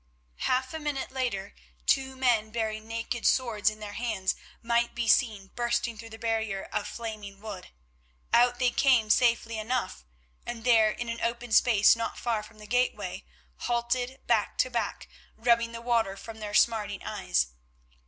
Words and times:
Half 0.37 0.73
a 0.73 0.79
minute 0.79 1.11
later 1.11 1.53
two 1.85 2.15
men 2.15 2.49
bearing 2.49 2.87
naked 2.87 3.23
swords 3.23 3.69
in 3.69 3.79
their 3.79 3.93
hands 3.93 4.33
might 4.63 4.95
be 4.95 5.07
seen 5.07 5.49
bursting 5.53 5.95
through 5.95 6.09
the 6.09 6.17
barrier 6.17 6.63
of 6.73 6.87
flaming 6.87 7.39
wood. 7.39 7.69
Out 8.33 8.57
they 8.57 8.71
came 8.71 9.11
safely 9.11 9.59
enough, 9.59 10.03
and 10.43 10.63
there 10.63 10.89
in 10.89 11.07
an 11.07 11.21
open 11.21 11.51
space 11.51 11.95
not 11.95 12.17
far 12.17 12.41
from 12.41 12.57
the 12.57 12.65
gateway, 12.65 13.25
halted 13.57 14.25
back 14.25 14.57
to 14.57 14.71
back, 14.71 15.07
rubbing 15.37 15.71
the 15.71 15.81
water 15.81 16.17
from 16.17 16.39
their 16.39 16.55
smarting 16.55 17.03
eyes. 17.03 17.49